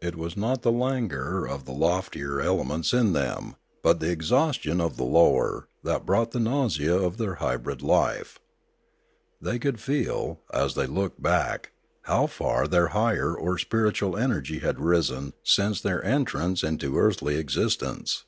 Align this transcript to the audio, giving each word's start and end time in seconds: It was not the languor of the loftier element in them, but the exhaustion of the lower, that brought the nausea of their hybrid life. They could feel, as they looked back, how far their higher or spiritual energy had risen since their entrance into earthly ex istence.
It 0.00 0.14
was 0.14 0.36
not 0.36 0.62
the 0.62 0.70
languor 0.70 1.46
of 1.48 1.64
the 1.64 1.72
loftier 1.72 2.40
element 2.40 2.92
in 2.92 3.12
them, 3.12 3.56
but 3.82 3.98
the 3.98 4.08
exhaustion 4.08 4.80
of 4.80 4.96
the 4.96 5.02
lower, 5.02 5.66
that 5.82 6.06
brought 6.06 6.30
the 6.30 6.38
nausea 6.38 6.94
of 6.96 7.16
their 7.16 7.34
hybrid 7.42 7.82
life. 7.82 8.38
They 9.40 9.58
could 9.58 9.80
feel, 9.80 10.38
as 10.52 10.76
they 10.76 10.86
looked 10.86 11.20
back, 11.20 11.72
how 12.02 12.28
far 12.28 12.68
their 12.68 12.86
higher 12.94 13.34
or 13.36 13.58
spiritual 13.58 14.16
energy 14.16 14.60
had 14.60 14.78
risen 14.78 15.32
since 15.42 15.80
their 15.80 16.04
entrance 16.04 16.62
into 16.62 16.96
earthly 16.96 17.36
ex 17.36 17.56
istence. 17.56 18.22